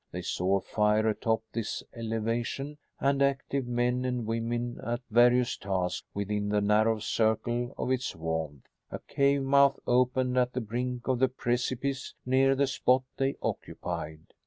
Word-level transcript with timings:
They 0.11 0.23
saw 0.23 0.55
a 0.57 0.61
fire 0.61 1.07
atop 1.09 1.43
this 1.53 1.83
elevation 1.93 2.79
and 2.99 3.21
active 3.21 3.67
men 3.67 4.03
and 4.03 4.25
women 4.25 4.79
at 4.83 5.01
various 5.11 5.55
tasks 5.57 6.07
within 6.15 6.49
the 6.49 6.59
narrow 6.59 6.97
circle 6.97 7.75
of 7.77 7.91
its 7.91 8.15
warmth. 8.15 8.65
A 8.89 8.97
cave 8.97 9.43
mouth 9.43 9.77
opened 9.85 10.39
at 10.39 10.53
the 10.53 10.59
brink 10.61 11.07
of 11.07 11.19
the 11.19 11.29
precipice 11.29 12.15
near 12.25 12.55
the 12.55 12.65
spot 12.65 13.03
they 13.17 13.35
occupied. 13.43 14.33